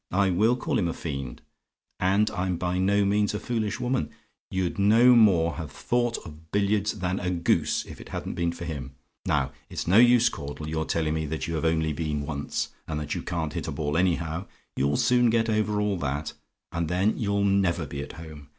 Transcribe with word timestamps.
I 0.09 0.31
WILL 0.31 0.55
call 0.55 0.79
him 0.79 0.87
a 0.87 0.93
fiend, 0.95 1.43
and 1.99 2.31
I'm 2.31 2.57
by 2.57 2.79
no 2.79 3.05
means 3.05 3.35
a 3.35 3.39
foolish 3.39 3.79
woman: 3.79 4.09
you'd 4.49 4.79
no 4.79 5.15
more 5.15 5.57
have 5.57 5.69
thought 5.71 6.17
of 6.25 6.51
billiards 6.51 6.93
than 6.97 7.19
a 7.19 7.29
goose, 7.29 7.85
if 7.85 8.01
it 8.01 8.09
hadn't 8.09 8.33
been 8.33 8.51
for 8.51 8.65
him. 8.65 8.95
Now, 9.27 9.51
it's 9.69 9.85
no 9.85 9.97
use, 9.99 10.27
Caudle, 10.27 10.67
your 10.67 10.85
telling 10.85 11.13
me 11.13 11.27
that 11.27 11.47
you 11.47 11.53
have 11.53 11.65
only 11.65 11.93
been 11.93 12.25
once, 12.25 12.69
and 12.87 12.99
that 12.99 13.13
you 13.13 13.21
can't 13.21 13.53
hit 13.53 13.67
a 13.67 13.71
ball 13.71 13.95
anyhow 13.95 14.47
you'll 14.75 14.97
soon 14.97 15.29
get 15.29 15.49
over 15.51 15.79
all 15.79 15.97
that; 15.97 16.33
and 16.71 16.87
then 16.89 17.15
you'll 17.19 17.43
never 17.43 17.85
be 17.85 18.01
at 18.01 18.13
home. 18.13 18.47